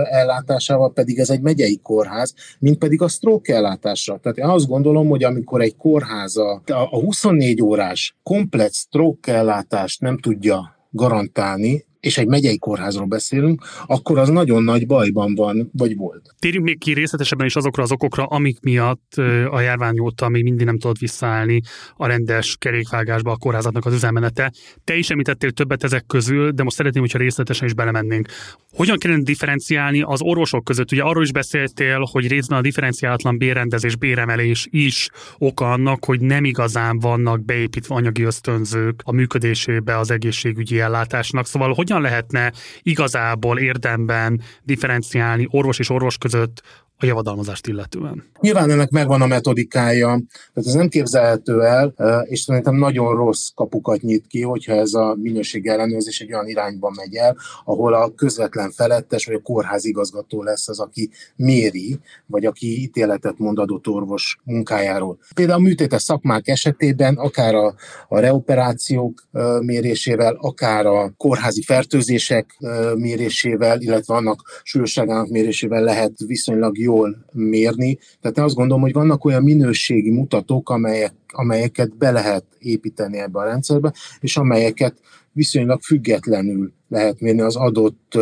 ellátásával, 0.09 0.93
pedig 0.93 1.19
ez 1.19 1.29
egy 1.29 1.41
megyei 1.41 1.79
kórház, 1.83 2.33
mint 2.59 2.77
pedig 2.77 3.01
a 3.01 3.07
stroke 3.07 3.55
ellátásra. 3.55 4.19
Tehát 4.19 4.37
én 4.37 4.45
azt 4.45 4.67
gondolom, 4.67 5.07
hogy 5.07 5.23
amikor 5.23 5.61
egy 5.61 5.75
kórház 5.75 6.37
a, 6.37 6.61
a 6.65 6.99
24 6.99 7.61
órás 7.61 8.15
komplet 8.23 8.73
stroke 8.73 9.33
ellátást 9.33 10.01
nem 10.01 10.17
tudja 10.17 10.75
garantálni, 10.91 11.85
és 12.01 12.17
egy 12.17 12.27
megyei 12.27 12.57
kórházról 12.57 13.05
beszélünk, 13.05 13.63
akkor 13.85 14.17
az 14.17 14.29
nagyon 14.29 14.63
nagy 14.63 14.85
bajban 14.85 15.35
van, 15.35 15.69
vagy 15.73 15.95
volt. 15.95 16.35
Térjünk 16.39 16.65
még 16.65 16.79
ki 16.79 16.93
részletesebben 16.93 17.45
is 17.45 17.55
azokra 17.55 17.83
az 17.83 17.91
okokra, 17.91 18.25
amik 18.25 18.59
miatt 18.61 19.13
a 19.49 19.59
járvány 19.59 19.99
óta 19.99 20.29
még 20.29 20.43
mindig 20.43 20.65
nem 20.65 20.77
tudott 20.77 20.97
visszaállni 20.97 21.61
a 21.95 22.07
rendes 22.07 22.55
kerékvágásba 22.59 23.31
a 23.31 23.37
kórházatnak 23.37 23.85
az 23.85 23.93
üzemenete. 23.93 24.51
Te 24.83 24.95
is 24.95 25.09
említettél 25.09 25.51
többet 25.51 25.83
ezek 25.83 26.05
közül, 26.05 26.51
de 26.51 26.63
most 26.63 26.75
szeretném, 26.75 27.01
hogyha 27.01 27.17
részletesen 27.17 27.67
is 27.67 27.73
belemennénk. 27.73 28.27
Hogyan 28.71 28.97
kellene 28.97 29.23
differenciálni 29.23 30.01
az 30.01 30.21
orvosok 30.21 30.63
között? 30.63 30.91
Ugye 30.91 31.01
arról 31.01 31.23
is 31.23 31.31
beszéltél, 31.31 32.07
hogy 32.11 32.27
részben 32.27 32.57
a 32.57 32.61
differenciálatlan 32.61 33.37
bérrendezés, 33.37 33.95
béremelés 33.95 34.67
is 34.69 35.09
oka 35.37 35.71
annak, 35.71 36.05
hogy 36.05 36.21
nem 36.21 36.43
igazán 36.43 36.99
vannak 36.99 37.45
beépítve 37.45 37.95
anyagi 37.95 38.23
ösztönzők 38.23 39.01
a 39.03 39.11
működésébe 39.11 39.97
az 39.97 40.11
egészségügyi 40.11 40.79
ellátásnak. 40.79 41.45
Szóval 41.45 41.73
hogy 41.73 41.90
hogyan 41.91 42.09
lehetne 42.09 42.51
igazából 42.81 43.59
érdemben 43.59 44.41
differenciálni 44.63 45.47
orvos 45.49 45.79
és 45.79 45.89
orvos 45.89 46.17
között 46.17 46.61
a 47.01 47.05
javadalmazást 47.05 47.67
illetően. 47.67 48.23
Nyilván 48.39 48.71
ennek 48.71 48.89
megvan 48.89 49.21
a 49.21 49.25
metodikája, 49.25 50.07
tehát 50.07 50.69
ez 50.69 50.73
nem 50.73 50.87
képzelhető 50.87 51.61
el, 51.61 51.93
és 52.23 52.39
szerintem 52.39 52.75
nagyon 52.75 53.15
rossz 53.15 53.47
kapukat 53.55 54.01
nyit 54.01 54.27
ki, 54.27 54.41
hogyha 54.41 54.73
ez 54.73 54.93
a 54.93 55.15
minőség 55.21 55.67
ellenőrzés 55.67 56.19
egy 56.19 56.33
olyan 56.33 56.47
irányba 56.47 56.93
megy 56.95 57.15
el, 57.15 57.37
ahol 57.65 57.93
a 57.93 58.13
közvetlen 58.15 58.71
felettes 58.71 59.25
vagy 59.25 59.35
a 59.35 59.41
kórház 59.41 59.85
igazgató 59.85 60.43
lesz 60.43 60.67
az, 60.67 60.79
aki 60.79 61.09
méri, 61.35 61.99
vagy 62.25 62.45
aki 62.45 62.81
ítéletet 62.81 63.37
mond 63.37 63.59
adott 63.59 63.87
orvos 63.87 64.39
munkájáról. 64.43 65.17
Például 65.35 65.59
a 65.59 65.63
műtétes 65.63 66.01
szakmák 66.01 66.47
esetében 66.47 67.15
akár 67.15 67.55
a, 67.55 67.73
a 68.07 68.19
reoperációk 68.19 69.23
mérésével, 69.61 70.37
akár 70.41 70.85
a 70.85 71.13
kórházi 71.17 71.61
fertőzések 71.81 72.57
mérésével, 72.95 73.81
illetve 73.81 74.15
annak 74.15 74.61
súlyosságának 74.63 75.29
mérésével 75.29 75.83
lehet 75.83 76.11
viszonylag 76.25 76.77
jó 76.77 76.91
jól 76.91 77.25
mérni. 77.31 77.99
Tehát 78.21 78.37
én 78.37 78.43
azt 78.43 78.55
gondolom, 78.55 78.81
hogy 78.81 78.93
vannak 78.93 79.25
olyan 79.25 79.43
minőségi 79.43 80.11
mutatók, 80.11 80.69
amelyek, 80.69 81.13
amelyeket 81.27 81.97
be 81.97 82.11
lehet 82.11 82.45
építeni 82.59 83.17
ebbe 83.17 83.39
a 83.39 83.43
rendszerbe, 83.43 83.93
és 84.19 84.37
amelyeket 84.37 84.99
viszonylag 85.31 85.81
függetlenül 85.81 86.71
lehet 86.89 87.19
mérni 87.19 87.41
az 87.41 87.55
adott 87.55 88.17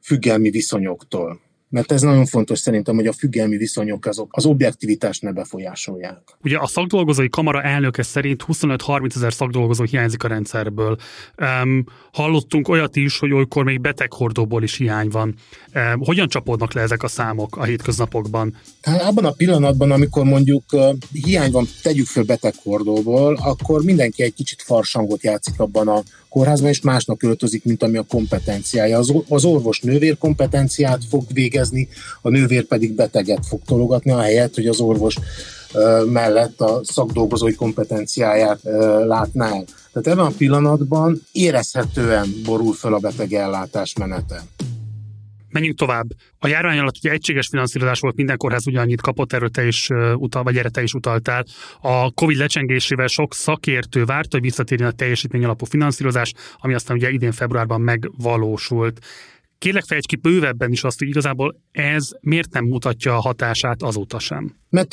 függelmi 0.00 0.50
viszonyoktól 0.50 1.40
mert 1.72 1.92
ez 1.92 2.02
nagyon 2.02 2.26
fontos 2.26 2.58
szerintem, 2.58 2.94
hogy 2.94 3.06
a 3.06 3.12
függelmi 3.12 3.56
viszonyok 3.56 4.06
azok 4.06 4.28
az 4.30 4.46
objektivitást 4.46 5.22
ne 5.22 5.32
befolyásolják. 5.32 6.18
Ugye 6.42 6.58
a 6.58 6.66
szakdolgozói 6.66 7.28
kamara 7.28 7.62
elnöke 7.62 8.02
szerint 8.02 8.44
25-30 8.48 9.16
ezer 9.16 9.32
szakdolgozó 9.32 9.84
hiányzik 9.84 10.24
a 10.24 10.28
rendszerből. 10.28 10.96
Um, 11.62 11.84
hallottunk 12.12 12.68
olyat 12.68 12.96
is, 12.96 13.18
hogy 13.18 13.32
olykor 13.32 13.64
még 13.64 13.80
beteghordóból 13.80 14.62
is 14.62 14.76
hiány 14.76 15.08
van. 15.08 15.34
Um, 15.74 16.00
hogyan 16.04 16.28
csapódnak 16.28 16.72
le 16.72 16.80
ezek 16.80 17.02
a 17.02 17.08
számok 17.08 17.56
a 17.56 17.64
hétköznapokban? 17.64 18.56
Hát 18.82 19.02
abban 19.02 19.24
a 19.24 19.30
pillanatban, 19.30 19.90
amikor 19.90 20.24
mondjuk 20.24 20.64
uh, 20.72 20.94
hiány 21.12 21.50
van, 21.50 21.66
tegyük 21.82 22.06
föl 22.06 22.24
beteghordóból, 22.24 23.38
akkor 23.42 23.82
mindenki 23.82 24.22
egy 24.22 24.34
kicsit 24.34 24.62
farsangot 24.62 25.22
játszik 25.22 25.60
abban 25.60 25.88
a 25.88 26.02
kórházban, 26.32 26.70
és 26.70 26.80
másnak 26.80 27.18
költözik, 27.18 27.64
mint 27.64 27.82
ami 27.82 27.96
a 27.96 28.04
kompetenciája. 28.08 28.98
Az, 28.98 29.14
az 29.28 29.44
orvos 29.44 29.80
nővér 29.80 30.18
kompetenciát 30.18 31.00
fog 31.08 31.24
végezni, 31.32 31.88
a 32.22 32.28
nővér 32.28 32.64
pedig 32.64 32.94
beteget 32.94 33.46
fog 33.46 33.60
tologatni, 33.66 34.10
a 34.10 34.20
helyet, 34.20 34.54
hogy 34.54 34.66
az 34.66 34.80
orvos 34.80 35.16
mellett 36.06 36.60
a 36.60 36.80
szakdolgozói 36.84 37.54
kompetenciáját 37.54 38.60
látná 39.06 39.46
el. 39.46 39.64
Tehát 39.92 40.08
ebben 40.08 40.32
a 40.32 40.36
pillanatban 40.36 41.22
érezhetően 41.32 42.34
borul 42.44 42.72
fel 42.74 42.94
a 42.94 42.98
beteg 42.98 43.32
ellátás 43.32 43.94
menete. 43.98 44.42
Menjünk 45.52 45.78
tovább. 45.78 46.06
A 46.38 46.46
járvány 46.46 46.78
alatt 46.78 46.96
ugye 46.96 47.10
egységes 47.10 47.46
finanszírozás 47.46 48.00
volt, 48.00 48.16
minden 48.16 48.36
kórház 48.36 48.66
ugyanannyit 48.66 49.00
kapott, 49.00 49.32
erről 49.32 49.48
te 49.48 49.66
is 49.66 49.88
utal, 50.14 50.42
vagy 50.42 50.56
erre 50.56 50.68
te 50.68 50.82
is 50.82 50.94
utaltál. 50.94 51.44
A 51.80 52.10
Covid 52.10 52.36
lecsengésével 52.36 53.06
sok 53.06 53.34
szakértő 53.34 54.04
várt, 54.04 54.32
hogy 54.32 54.40
visszatérjen 54.40 54.88
a 54.88 54.92
teljesítmény 54.92 55.44
alapú 55.44 55.64
finanszírozás, 55.64 56.32
ami 56.56 56.74
aztán 56.74 56.96
ugye 56.96 57.10
idén 57.10 57.32
februárban 57.32 57.80
megvalósult. 57.80 59.00
Kérlek 59.62 59.84
fejtsd 59.84 60.06
ki 60.06 60.16
bővebben 60.16 60.72
is 60.72 60.84
azt, 60.84 60.98
hogy 60.98 61.08
igazából 61.08 61.60
ez 61.72 62.08
miért 62.20 62.52
nem 62.52 62.64
mutatja 62.64 63.16
a 63.16 63.20
hatását 63.20 63.82
azóta 63.82 64.18
sem? 64.18 64.56
Mert 64.70 64.88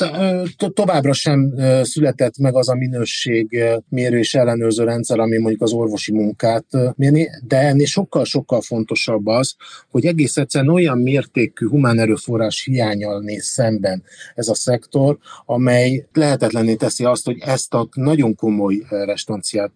to- 0.56 0.74
továbbra 0.74 1.12
sem 1.12 1.54
született 1.82 2.38
meg 2.38 2.54
az 2.56 2.68
a 2.68 2.74
minőség 2.74 3.64
mérő 3.88 4.18
és 4.18 4.34
ellenőrző 4.34 4.84
rendszer, 4.84 5.18
ami 5.18 5.38
mondjuk 5.38 5.62
az 5.62 5.72
orvosi 5.72 6.12
munkát 6.12 6.64
mérni, 6.96 7.28
de 7.46 7.56
ennél 7.56 7.86
sokkal-sokkal 7.86 8.60
fontosabb 8.60 9.26
az, 9.26 9.54
hogy 9.90 10.06
egész 10.06 10.36
egyszerűen 10.36 10.74
olyan 10.74 10.98
mértékű 10.98 11.68
humán 11.68 11.98
erőforrás 11.98 12.64
hiányal 12.64 13.20
néz 13.20 13.44
szemben 13.44 14.02
ez 14.34 14.48
a 14.48 14.54
szektor, 14.54 15.18
amely 15.46 16.06
lehetetlenné 16.12 16.74
teszi 16.74 17.04
azt, 17.04 17.24
hogy 17.24 17.38
ezt 17.40 17.74
a 17.74 17.88
nagyon 17.94 18.34
komoly 18.34 18.82
restanciát 18.88 19.72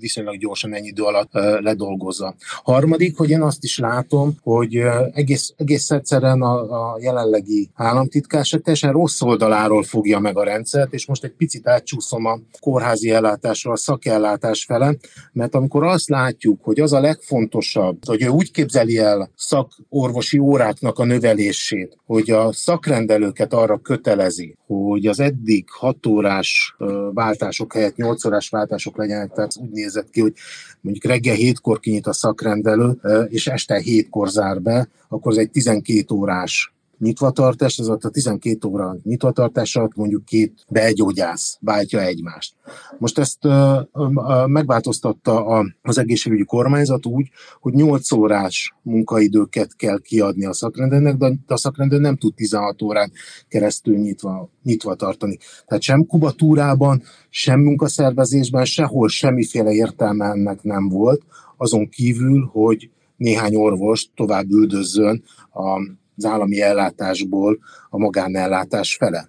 viszonylag 0.00 0.38
gyorsan 0.38 0.74
ennyi 0.74 0.86
idő 0.86 1.02
alatt 1.02 1.32
ledolgozza. 1.60 2.34
Harmadik, 2.62 3.16
hogy 3.16 3.30
én 3.30 3.42
azt 3.42 3.64
is 3.64 3.78
látom, 3.80 4.34
hogy 4.42 4.74
egész, 5.12 5.52
egész 5.56 5.90
egyszerűen 5.90 6.42
a, 6.42 6.92
a 6.92 6.98
jelenlegi 7.00 7.70
államtitkár 7.74 8.44
teljesen 8.46 8.92
rossz 8.92 9.20
oldaláról 9.20 9.82
fogja 9.82 10.18
meg 10.18 10.38
a 10.38 10.44
rendszert, 10.44 10.92
és 10.92 11.06
most 11.06 11.24
egy 11.24 11.34
picit 11.36 11.68
átcsúszom 11.68 12.24
a 12.24 12.38
kórházi 12.60 13.10
ellátásra, 13.10 13.72
a 13.72 13.76
szakellátás 13.76 14.64
fele, 14.64 14.94
mert 15.32 15.54
amikor 15.54 15.84
azt 15.84 16.08
látjuk, 16.08 16.64
hogy 16.64 16.80
az 16.80 16.92
a 16.92 17.00
legfontosabb, 17.00 18.04
hogy 18.06 18.22
ő 18.22 18.28
úgy 18.28 18.50
képzeli 18.50 18.98
el 18.98 19.30
szakorvosi 19.36 20.38
óráknak 20.38 20.98
a 20.98 21.04
növelését, 21.04 21.96
hogy 22.06 22.30
a 22.30 22.52
szakrendelőket 22.52 23.52
arra 23.52 23.78
kötelezi, 23.78 24.56
hogy 24.66 25.06
az 25.06 25.20
eddig 25.20 25.64
6 25.70 26.06
órás 26.06 26.76
váltások 27.12 27.72
helyett 27.72 27.96
8 27.96 28.24
órás 28.24 28.48
váltások 28.48 28.96
legyenek, 28.96 29.32
tehát 29.32 29.52
úgy 29.60 29.70
nézett 29.70 30.10
ki, 30.10 30.20
hogy 30.20 30.32
mondjuk 30.80 31.04
reggel 31.04 31.36
7-kor 31.38 31.80
kinyit 31.80 32.06
a 32.06 32.12
szakrendelő, 32.12 32.98
és 33.28 33.46
este 33.46 33.69
7-kor 33.78 34.28
zár 34.28 34.62
be, 34.62 34.88
akkor 35.08 35.32
ez 35.32 35.38
egy 35.38 35.50
12 35.50 36.14
órás 36.14 36.72
nyitvatartás, 37.00 37.78
ez 37.78 37.86
a 37.86 37.96
12 37.96 38.68
óra 38.68 38.96
nyitvatartás 39.02 39.76
alatt 39.76 39.94
mondjuk 39.94 40.24
két 40.24 40.64
begyógyász 40.68 41.58
váltja 41.60 42.00
egymást. 42.00 42.54
Most 42.98 43.18
ezt 43.18 43.44
uh, 43.44 43.78
uh, 43.92 44.46
megváltoztatta 44.46 45.46
a, 45.46 45.66
az 45.82 45.98
egészségügyi 45.98 46.44
kormányzat 46.44 47.06
úgy, 47.06 47.28
hogy 47.60 47.72
8 47.72 48.12
órás 48.12 48.74
munkaidőket 48.82 49.76
kell 49.76 50.00
kiadni 50.00 50.44
a 50.44 50.52
szakrendelőnek, 50.52 51.16
de 51.16 51.34
a 51.46 51.56
szakrendelő 51.56 52.00
nem 52.00 52.16
tud 52.16 52.34
16 52.34 52.82
órán 52.82 53.12
keresztül 53.48 53.96
nyitva, 53.96 54.50
nyitva 54.62 54.94
tartani. 54.94 55.38
Tehát 55.66 55.82
sem 55.82 56.06
kubatúrában, 56.06 57.02
sem 57.28 57.60
munkaszervezésben, 57.60 58.64
sehol 58.64 59.08
semmiféle 59.08 59.70
értelme 59.70 60.26
ennek 60.26 60.62
nem 60.62 60.88
volt, 60.88 61.22
azon 61.56 61.88
kívül, 61.88 62.50
hogy 62.52 62.90
néhány 63.20 63.54
orvos 63.54 64.08
tovább 64.14 64.50
üldözzön 64.50 65.22
az 65.50 66.24
állami 66.24 66.60
ellátásból 66.60 67.58
a 67.88 67.98
magánellátás 67.98 68.96
fele. 68.96 69.24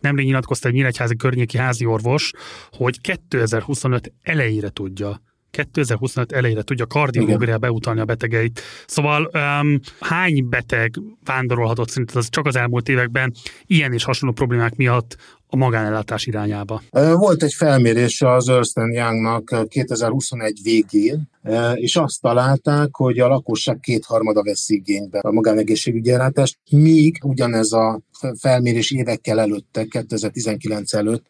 Nemrég 0.00 0.26
nyilatkozta 0.26 0.68
egy 0.68 0.74
nyíregyházi 0.74 1.16
környéki 1.16 1.58
házi 1.58 1.84
orvos, 1.84 2.32
hogy 2.70 3.00
2025 3.00 4.12
elejére 4.22 4.68
tudja 4.68 5.20
2025 5.50 6.32
elejére 6.32 6.62
tudja 6.62 6.86
kardiológiára 6.86 7.58
beutalni 7.58 8.00
a 8.00 8.04
betegeit. 8.04 8.60
Szóval 8.86 9.30
um, 9.34 9.80
hány 10.00 10.48
beteg 10.48 10.94
vándorolhatott 11.24 11.88
szerinted 11.88 12.16
az 12.16 12.28
csak 12.28 12.46
az 12.46 12.56
elmúlt 12.56 12.88
években 12.88 13.32
ilyen 13.66 13.92
és 13.92 14.04
hasonló 14.04 14.34
problémák 14.34 14.76
miatt 14.76 15.16
a 15.50 15.56
magánellátás 15.56 16.26
irányába? 16.26 16.82
Volt 17.14 17.42
egy 17.42 17.52
felmérés 17.52 18.22
az 18.22 18.48
Ernst 18.48 18.76
Youngnak 18.76 19.68
2021 19.68 20.60
végén, 20.62 21.28
és 21.74 21.96
azt 21.96 22.20
találták, 22.20 22.88
hogy 22.96 23.18
a 23.18 23.28
lakosság 23.28 23.80
kétharmada 23.80 24.42
vesz 24.42 24.68
igénybe 24.68 25.18
a 25.18 25.32
magánegészségügyi 25.32 26.10
ellátást, 26.10 26.58
míg 26.70 27.20
ugyanez 27.24 27.72
a 27.72 28.00
felmérés 28.38 28.90
évekkel 28.90 29.40
előtte, 29.40 29.84
2019 29.84 30.94
előtt 30.94 31.26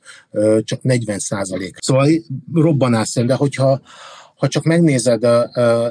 csak 0.65 0.83
40 0.83 1.19
százalék. 1.19 1.77
Szóval 1.81 2.09
robbanásszerű, 2.55 3.27
de 3.27 3.35
hogyha 3.35 3.81
ha 4.37 4.49
csak 4.49 4.65
megnézed 4.65 5.25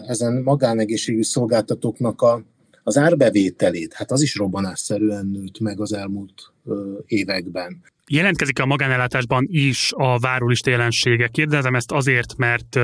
ezen 0.08 0.42
magánegészségügyi 0.44 1.24
szolgáltatóknak 1.24 2.22
a, 2.22 2.44
az 2.84 2.98
árbevételét, 2.98 3.94
hát 3.94 4.12
az 4.12 4.22
is 4.22 4.36
robbanásszerűen 4.36 5.26
nőtt 5.26 5.60
meg 5.60 5.80
az 5.80 5.94
elmúlt 5.94 6.34
ö, 6.66 6.98
években. 7.06 7.82
Jelentkezik 8.12 8.60
a 8.60 8.66
magánellátásban 8.66 9.48
is 9.50 9.92
a 9.96 10.20
várólista 10.20 10.70
jelensége. 10.70 11.28
Kérdezem 11.28 11.76
ezt 11.76 11.92
azért, 11.92 12.38
mert 12.38 12.80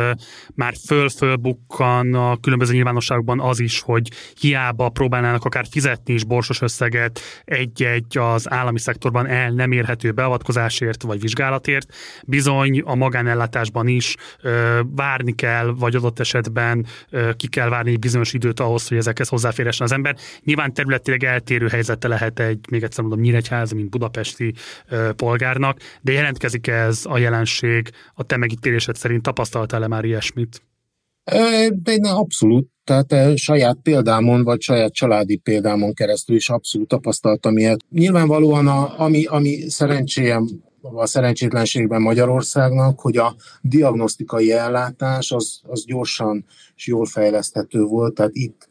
már 0.55 0.73
föl-fölbukkan 0.87 2.13
a 2.13 2.37
különböző 2.37 2.73
nyilvánosságokban 2.73 3.39
az 3.39 3.59
is, 3.59 3.79
hogy 3.79 4.09
hiába 4.39 4.89
próbálnának 4.89 5.45
akár 5.45 5.65
fizetni 5.69 6.13
is 6.13 6.23
borsos 6.23 6.61
összeget 6.61 7.19
egy-egy 7.45 8.17
az 8.17 8.51
állami 8.51 8.79
szektorban 8.79 9.27
el 9.27 9.51
nem 9.51 9.71
érhető 9.71 10.11
beavatkozásért 10.11 11.01
vagy 11.01 11.21
vizsgálatért. 11.21 11.93
Bizony 12.23 12.81
a 12.81 12.95
magánellátásban 12.95 13.87
is 13.87 14.15
várni 14.95 15.35
kell, 15.35 15.73
vagy 15.77 15.95
adott 15.95 16.19
esetben 16.19 16.85
ki 17.35 17.47
kell 17.47 17.69
várni 17.69 17.91
egy 17.91 17.99
bizonyos 17.99 18.33
időt 18.33 18.59
ahhoz, 18.59 18.87
hogy 18.87 18.97
ezekhez 18.97 19.27
hozzáférhessen 19.27 19.85
az 19.85 19.91
ember. 19.91 20.15
Nyilván 20.43 20.73
területileg 20.73 21.23
eltérő 21.23 21.67
helyzete 21.67 22.07
lehet 22.07 22.39
egy, 22.39 22.59
még 22.69 22.83
egyszer 22.83 23.03
mondom, 23.03 23.21
Nyíregyház, 23.21 23.71
mint 23.71 23.89
budapesti 23.89 24.53
polgárnak, 25.15 25.77
de 26.01 26.11
jelentkezik 26.11 26.67
ez 26.67 27.01
a 27.03 27.17
jelenség 27.17 27.89
a 28.13 28.23
te 28.23 28.37
megítélésed 28.37 28.95
szerint? 28.95 29.21
Tapasztaltál-e 29.21 29.87
már 29.87 30.05
ilyesmit? 30.05 30.61
De 31.83 32.09
abszolút, 32.09 32.67
tehát 32.83 33.37
saját 33.37 33.77
példámon, 33.83 34.43
vagy 34.43 34.61
saját 34.61 34.93
családi 34.93 35.35
példámon 35.35 35.93
keresztül 35.93 36.35
is 36.35 36.49
abszolút 36.49 36.87
tapasztaltam 36.87 37.57
ilyet. 37.57 37.79
Nyilvánvalóan, 37.89 38.67
a, 38.67 38.99
ami, 38.99 39.25
ami 39.25 39.69
szerencsém 39.69 40.63
a 40.93 41.05
szerencsétlenségben 41.05 42.01
Magyarországnak, 42.01 42.99
hogy 42.99 43.17
a 43.17 43.35
diagnosztikai 43.61 44.51
ellátás 44.51 45.31
az, 45.31 45.61
az 45.63 45.85
gyorsan 45.85 46.45
és 46.75 46.87
jól 46.87 47.05
fejleszthető 47.05 47.83
volt, 47.83 48.13
tehát 48.13 48.31
itt 48.33 48.67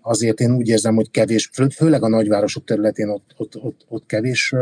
azért 0.00 0.40
én 0.40 0.54
úgy 0.54 0.68
érzem, 0.68 0.94
hogy 0.94 1.10
kevés, 1.10 1.50
főleg 1.74 2.02
a 2.02 2.08
nagyvárosok 2.08 2.64
területén 2.64 3.08
ott, 3.08 3.34
ott, 3.36 3.56
ott, 3.56 3.84
ott 3.88 4.06
kevés 4.06 4.52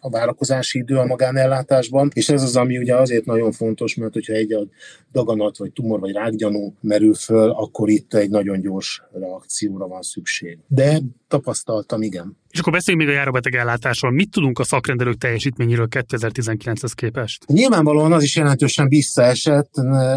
a 0.00 0.10
várakozási 0.10 0.78
idő 0.78 0.96
a 0.96 1.06
magánellátásban, 1.06 2.10
és 2.14 2.28
ez 2.28 2.42
az, 2.42 2.56
ami 2.56 2.78
ugye 2.78 2.96
azért 2.96 3.24
nagyon 3.24 3.52
fontos, 3.52 3.94
mert 3.94 4.12
hogyha 4.12 4.32
egy 4.32 4.68
daganat, 5.12 5.56
vagy 5.56 5.72
tumor, 5.72 6.00
vagy 6.00 6.12
rákgyanú 6.12 6.74
merül 6.80 7.14
föl, 7.14 7.50
akkor 7.50 7.88
itt 7.88 8.14
egy 8.14 8.30
nagyon 8.30 8.60
gyors 8.60 9.02
reakcióra 9.12 9.86
van 9.86 10.02
szükség. 10.02 10.58
De 10.68 11.00
tapasztaltam, 11.28 12.02
igen. 12.02 12.36
És 12.54 12.60
akkor 12.60 12.72
beszéljünk 12.72 13.06
még 13.06 13.16
a 13.16 13.18
járóbeteg 13.18 13.54
ellátásról. 13.54 14.10
Mit 14.10 14.30
tudunk 14.30 14.58
a 14.58 14.64
szakrendelők 14.64 15.18
teljesítményéről 15.18 15.86
2019-hez 15.90 16.92
képest? 16.94 17.46
Nyilvánvalóan 17.46 18.12
az 18.12 18.22
is 18.22 18.36
jelentősen 18.36 18.88
visszaesett. 18.88 19.74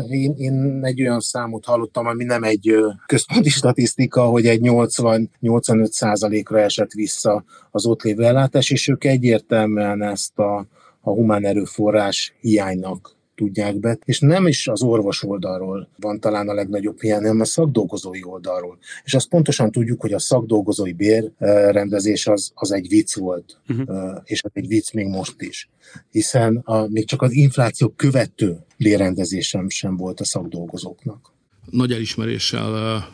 Én, 0.09 0.33
én 0.37 0.79
egy 0.83 1.01
olyan 1.01 1.19
számot 1.19 1.65
hallottam, 1.65 2.05
ami 2.05 2.23
nem 2.23 2.43
egy 2.43 2.75
központi 3.05 3.49
statisztika, 3.49 4.25
hogy 4.25 4.45
egy 4.45 4.59
80-85 4.63 5.85
százalékra 5.85 6.59
esett 6.59 6.91
vissza 6.91 7.43
az 7.71 7.85
ott 7.85 8.01
lévő 8.01 8.23
ellátás, 8.23 8.69
és 8.69 8.87
ők 8.87 9.03
egyértelműen 9.03 10.01
ezt 10.01 10.37
a, 10.39 10.57
a 11.01 11.09
humán 11.09 11.45
erőforrás 11.45 12.33
hiánynak 12.41 13.16
tudják 13.37 13.79
be, 13.79 13.97
és 14.05 14.19
nem 14.19 14.47
is 14.47 14.67
az 14.67 14.81
orvos 14.81 15.23
oldalról 15.23 15.89
van 15.99 16.19
talán 16.19 16.49
a 16.49 16.53
legnagyobb 16.53 17.01
hiány, 17.01 17.21
hanem 17.21 17.39
a 17.39 17.45
szakdolgozói 17.45 18.23
oldalról. 18.23 18.77
És 19.03 19.13
azt 19.13 19.29
pontosan 19.29 19.71
tudjuk, 19.71 20.01
hogy 20.01 20.13
a 20.13 20.19
szakdolgozói 20.19 20.93
bérrendezés 20.93 22.27
az, 22.27 22.51
az 22.53 22.71
egy 22.71 22.87
vicc 22.87 23.15
volt, 23.15 23.59
uh-huh. 23.69 24.21
és 24.23 24.43
az 24.43 24.51
egy 24.53 24.67
vicc 24.67 24.93
még 24.93 25.07
most 25.07 25.41
is. 25.41 25.69
Hiszen 26.11 26.61
a, 26.65 26.87
még 26.87 27.05
csak 27.05 27.21
az 27.21 27.31
infláció 27.31 27.93
követő 27.95 28.57
bérrendezésem 28.77 29.69
sem 29.69 29.97
volt 29.97 30.19
a 30.19 30.25
szakdolgozóknak. 30.25 31.35
Nagy 31.69 31.91
elismeréssel 31.91 33.07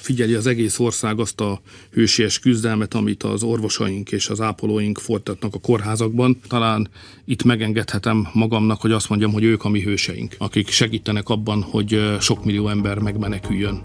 figyeli 0.00 0.34
az 0.34 0.46
egész 0.46 0.78
ország 0.78 1.20
azt 1.20 1.40
a 1.40 1.60
hősies 1.92 2.38
küzdelmet, 2.38 2.94
amit 2.94 3.22
az 3.22 3.42
orvosaink 3.42 4.12
és 4.12 4.28
az 4.28 4.40
ápolóink 4.40 4.98
folytatnak 4.98 5.54
a 5.54 5.58
kórházakban. 5.58 6.40
Talán 6.48 6.88
itt 7.24 7.42
megengedhetem 7.42 8.28
magamnak, 8.32 8.80
hogy 8.80 8.92
azt 8.92 9.08
mondjam, 9.08 9.32
hogy 9.32 9.44
ők 9.44 9.64
a 9.64 9.68
mi 9.68 9.80
hőseink, 9.80 10.34
akik 10.38 10.68
segítenek 10.68 11.28
abban, 11.28 11.62
hogy 11.62 12.16
sok 12.20 12.44
millió 12.44 12.68
ember 12.68 12.98
megmeneküljön. 12.98 13.82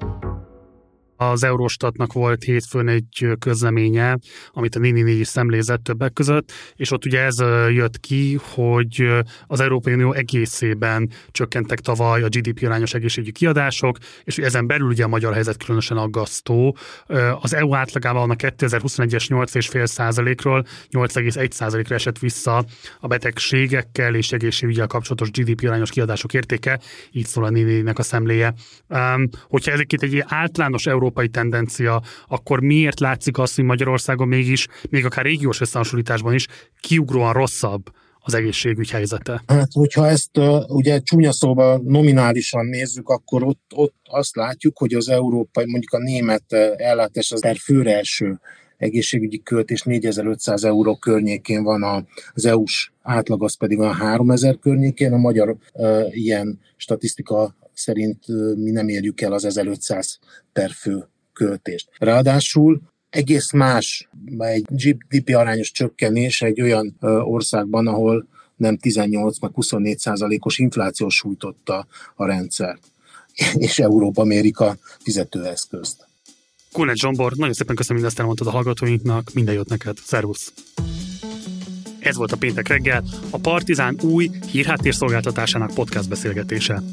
Az 1.32 1.44
Eurostatnak 1.44 2.14
volt 2.14 2.44
hétfőn 2.44 2.88
egy 2.88 3.28
közleménye, 3.40 4.18
amit 4.52 4.76
a 4.76 4.80
Nini 4.80 5.12
is 5.12 5.28
szemlézett 5.28 5.84
többek 5.84 6.14
között, 6.14 6.52
és 6.76 6.92
ott 6.92 7.06
ugye 7.06 7.22
ez 7.22 7.40
jött 7.70 8.00
ki, 8.00 8.40
hogy 8.42 9.10
az 9.48 9.60
Európai 9.60 9.94
Unió 9.94 10.14
egészében 10.14 11.10
csökkentek 11.32 11.80
tavaly 11.80 12.24
a 12.24 12.28
GDP 12.28 12.64
arányos 12.66 12.94
egészségügyi 12.94 13.32
kiadások, 13.32 13.98
és 14.24 14.38
ezen 14.38 14.68
belül 14.68 14.88
ugye 14.88 15.04
a 15.04 15.08
magyar 15.08 15.34
helyzet 15.34 15.58
különösen 15.58 15.98
aggasztó. 15.98 16.78
Az 17.42 17.54
EU 17.54 17.76
átlagában 17.76 18.30
a 18.30 18.36
2021-es 18.36 19.26
8,5 19.28 19.86
százalékról 19.86 20.66
8,1 20.92 21.52
százalékra 21.52 21.96
esett 21.96 22.20
vissza 22.20 22.66
a 23.00 23.08
betegségekkel 23.08 24.16
és 24.16 24.32
egészségügyel 24.32 24.88
kapcsolatos 24.88 25.32
GDP 25.32 25.64
arányos 25.68 25.90
kiadások 25.90 26.34
értéke, 26.34 26.80
így 27.12 27.26
szól 27.26 27.44
a 27.44 27.50
Nini-nek 27.50 28.00
a 28.00 28.04
szemléje. 28.04 28.54
Hogyha 29.48 29.72
ezeket 29.72 30.04
egy 30.04 30.24
általános 30.28 30.86
euró 30.86 31.10
európai 31.16 31.28
tendencia, 31.30 32.02
akkor 32.28 32.60
miért 32.62 33.00
látszik 33.00 33.38
az, 33.38 33.56
hogy 33.56 33.64
Magyarországon 33.64 34.28
mégis, 34.28 34.68
még 34.90 35.06
akár 35.06 35.26
régiós 35.26 35.62
összehasonlításban 35.62 36.34
is 36.34 36.48
kiugróan 36.80 37.34
rosszabb 37.34 37.84
az 38.20 38.34
egészségügy 38.34 38.90
helyzete? 38.90 39.44
Hát, 39.48 39.72
hogyha 39.72 40.08
ezt 40.08 40.40
ugye 40.68 41.00
csúnya 41.00 41.32
szóval 41.32 41.82
nominálisan 41.84 42.66
nézzük, 42.66 43.10
akkor 43.10 43.44
ott, 43.44 43.72
ott 43.76 43.96
azt 44.04 44.36
látjuk, 44.36 44.78
hogy 44.78 44.94
az 44.94 45.10
európai, 45.10 45.66
mondjuk 45.66 45.94
a 45.94 46.04
német 46.04 46.54
ellátás 46.78 47.32
az 47.32 47.42
per 47.42 47.58
főre 47.58 47.96
első 47.96 48.40
egészségügyi 48.78 49.42
költés 49.44 49.82
4500 49.82 50.64
euró 50.64 50.96
környékén 50.96 51.64
van 51.64 52.08
az 52.34 52.46
EU-s 52.46 52.92
átlag, 53.02 53.44
az 53.44 53.58
pedig 53.58 53.80
a 53.80 53.92
3000 53.92 54.60
környékén, 54.60 55.14
a 55.14 55.18
magyar 55.18 55.56
uh, 55.74 56.18
ilyen 56.18 56.60
statisztika 56.78 57.56
szerint 57.76 58.28
mi 58.56 58.72
nem 58.72 58.88
érjük 58.88 59.22
el 59.22 59.34
az 59.34 59.46
1500 59.46 60.20
per 60.54 60.72
fő 60.72 61.08
költést. 61.34 61.90
Ráadásul 61.98 62.82
egész 63.10 63.52
más 63.52 64.10
egy 64.38 64.66
GDP 64.70 65.36
arányos 65.36 65.72
csökkenés 65.72 66.42
egy 66.42 66.62
olyan 66.62 66.98
országban, 67.24 67.88
ahol 67.88 68.28
nem 68.56 68.78
18, 68.78 69.40
meg 69.40 69.52
24 69.54 69.98
százalékos 69.98 70.58
infláció 70.58 71.10
sújtotta 71.10 71.88
a 72.16 72.26
rendszert, 72.26 72.92
és 73.68 73.80
Európa 73.80 74.24
mérik 74.24 74.60
a 74.60 74.78
fizetőeszközt. 75.00 76.08
Kulnet 76.72 76.98
Zsombor, 76.98 77.34
nagyon 77.36 77.54
szépen 77.54 77.76
köszönöm, 77.76 77.98
mindezt 77.98 78.20
elmondtad 78.20 78.48
a 78.48 78.52
hallgatóinknak, 78.52 79.34
minden 79.34 79.54
jót 79.54 79.70
neked, 79.70 79.98
szervusz! 79.98 80.54
Ez 82.00 82.16
volt 82.16 82.32
a 82.32 82.38
péntek 82.38 82.68
reggel, 82.68 83.04
a 83.30 83.38
Partizán 83.38 83.98
új 84.02 84.30
hírháttérszolgáltatásának 84.52 85.74
podcast 85.74 86.10
beszélgetése. 86.10 86.84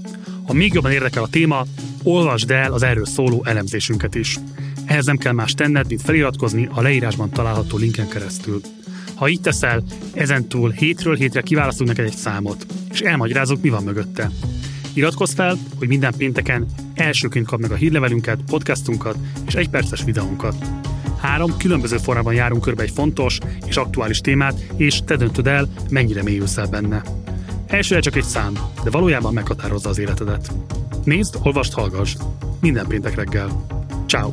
Ha 0.47 0.53
még 0.53 0.73
jobban 0.73 0.93
érdekel 0.93 1.23
a 1.23 1.29
téma, 1.29 1.65
olvasd 2.03 2.51
el 2.51 2.73
az 2.73 2.83
erről 2.83 3.07
szóló 3.07 3.45
elemzésünket 3.45 4.15
is. 4.15 4.39
Ehhez 4.85 5.07
nem 5.07 5.17
kell 5.17 5.33
más 5.33 5.55
tenned, 5.55 5.89
mint 5.89 6.03
feliratkozni 6.03 6.69
a 6.73 6.81
leírásban 6.81 7.31
található 7.31 7.77
linken 7.77 8.09
keresztül. 8.09 8.61
Ha 9.15 9.29
így 9.29 9.41
teszel, 9.41 9.83
ezentúl 10.15 10.71
hétről 10.71 11.15
hétre 11.15 11.41
kiválasztunk 11.41 11.89
neked 11.89 12.05
egy 12.05 12.17
számot, 12.17 12.67
és 12.91 13.01
elmagyarázunk, 13.01 13.63
mi 13.63 13.69
van 13.69 13.83
mögötte. 13.83 14.31
Iratkozz 14.95 15.35
fel, 15.35 15.59
hogy 15.79 15.89
minden 15.89 16.15
pénteken 16.17 16.67
elsőként 16.95 17.47
kap 17.47 17.61
meg 17.61 17.71
a 17.71 17.75
hírlevelünket, 17.75 18.39
podcastunkat 18.47 19.17
és 19.47 19.55
egy 19.55 19.69
perces 19.69 20.05
videónkat. 20.05 20.55
Három 21.21 21.57
különböző 21.57 21.97
formában 21.97 22.35
járunk 22.35 22.63
körbe 22.63 22.83
egy 22.83 22.91
fontos 22.91 23.39
és 23.67 23.77
aktuális 23.77 24.21
témát, 24.21 24.61
és 24.77 25.01
te 25.05 25.17
döntöd 25.17 25.47
el, 25.47 25.69
mennyire 25.91 26.23
mélyülsz 26.23 26.57
el 26.57 26.67
benne. 26.67 27.22
Elsőre 27.73 28.01
csak 28.01 28.17
egy 28.17 28.25
szám, 28.25 28.59
de 28.85 28.91
valójában 28.91 29.33
meghatározza 29.33 29.89
az 29.89 29.99
életedet. 29.99 30.53
Nézd, 31.05 31.37
olvast, 31.43 31.73
hallgass. 31.73 32.17
Minden 32.61 32.87
péntek 32.87 33.15
reggel. 33.15 33.67
Ciao. 34.07 34.31